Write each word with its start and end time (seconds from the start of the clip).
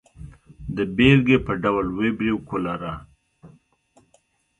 د 0.75 0.77
بېلګې 0.95 1.37
په 1.45 1.53
ډول 1.63 1.87
وبریو 1.97 2.37
کولرا. 2.49 2.93